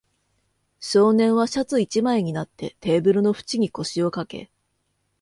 [0.79, 4.49] 少年はシャツ一枚になって、テーブルの縁に腰をかけ、